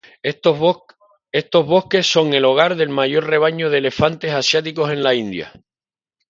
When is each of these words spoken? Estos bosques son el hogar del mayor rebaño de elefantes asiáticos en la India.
Estos 0.23 0.57
bosques 1.63 2.07
son 2.07 2.33
el 2.33 2.43
hogar 2.45 2.75
del 2.75 2.89
mayor 2.89 3.25
rebaño 3.25 3.69
de 3.69 3.77
elefantes 3.77 4.33
asiáticos 4.33 4.89
en 4.89 5.03
la 5.03 5.13
India. 5.13 5.51